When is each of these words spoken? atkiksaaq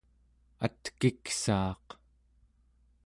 atkiksaaq 0.65 1.87